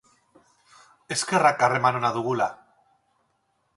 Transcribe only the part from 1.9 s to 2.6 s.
ona dugula!